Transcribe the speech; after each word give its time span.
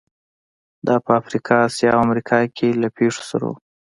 دا 0.87 0.95
په 1.05 1.11
افریقا، 1.19 1.57
اسیا 1.67 1.89
او 1.95 2.01
امریکا 2.07 2.37
کې 2.57 2.67
له 2.81 2.87
پېښو 2.97 3.21
سره 3.29 3.43
وو. 3.49 3.55